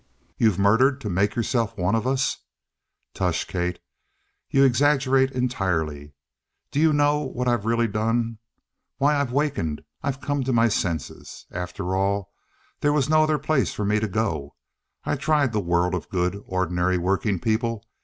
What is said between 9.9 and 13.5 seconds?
I've come to my senses. After all, there was no other